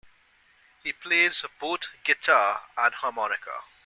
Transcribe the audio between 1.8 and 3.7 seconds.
guitar and harmonica.